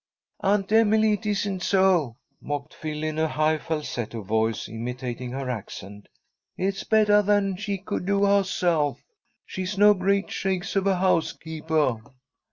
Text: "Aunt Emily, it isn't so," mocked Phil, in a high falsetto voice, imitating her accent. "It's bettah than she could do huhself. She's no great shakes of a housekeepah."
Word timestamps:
"Aunt 0.39 0.71
Emily, 0.71 1.13
it 1.13 1.27
isn't 1.27 1.61
so," 1.61 2.17
mocked 2.41 2.73
Phil, 2.73 3.03
in 3.03 3.19
a 3.19 3.27
high 3.27 3.59
falsetto 3.59 4.23
voice, 4.23 4.67
imitating 4.67 5.29
her 5.29 5.47
accent. 5.47 6.07
"It's 6.57 6.83
bettah 6.83 7.21
than 7.23 7.55
she 7.55 7.77
could 7.77 8.07
do 8.07 8.21
huhself. 8.25 8.97
She's 9.45 9.77
no 9.77 9.93
great 9.93 10.31
shakes 10.31 10.75
of 10.75 10.87
a 10.87 10.95
housekeepah." 10.95 11.97